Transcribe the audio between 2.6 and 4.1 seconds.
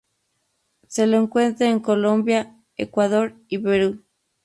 Ecuador, y Perú.